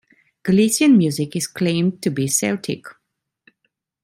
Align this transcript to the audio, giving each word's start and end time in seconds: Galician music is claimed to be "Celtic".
Galician 0.43 0.97
music 0.97 1.35
is 1.35 1.45
claimed 1.45 2.01
to 2.01 2.09
be 2.09 2.27
"Celtic". 2.27 2.87